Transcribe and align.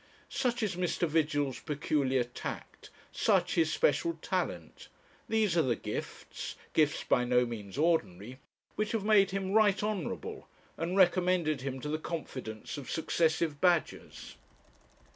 Such 0.29 0.63
is 0.63 0.75
Mr. 0.75 1.07
Vigil's 1.07 1.59
peculiar 1.59 2.23
tact, 2.23 2.89
such 3.11 3.53
his 3.53 3.71
special 3.71 4.13
talent; 4.19 4.87
these 5.29 5.55
are 5.55 5.61
the 5.61 5.75
gifts 5.75 6.55
gifts 6.73 7.03
by 7.03 7.23
no 7.23 7.45
means 7.45 7.77
ordinary 7.77 8.39
which 8.75 8.93
have 8.93 9.03
made 9.05 9.29
him 9.29 9.51
Right 9.51 9.83
Honourable, 9.83 10.47
and 10.75 10.97
recommended 10.97 11.61
him 11.61 11.79
to 11.81 11.87
the 11.87 11.99
confidence 11.99 12.79
of 12.79 12.89
successive 12.89 13.61
badgers. 13.61 14.37